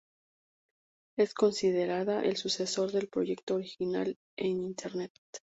[1.15, 5.11] Es considerada el sucesor del proyecto original en internet.